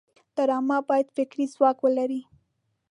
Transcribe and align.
ډرامه 0.35 0.77
باید 0.89 1.07
فکري 1.15 1.45
ځواک 1.53 1.77
ولري 1.81 2.21